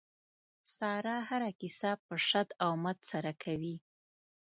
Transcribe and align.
ساره 0.75 1.15
هره 1.29 1.51
کیسه 1.59 1.91
په 2.05 2.15
شد 2.27 2.47
او 2.63 2.71
مد 2.83 2.97
سره 3.11 3.31
کوي. 3.43 3.75